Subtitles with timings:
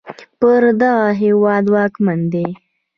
[0.39, 2.47] پر دغه هېواد واکمن دی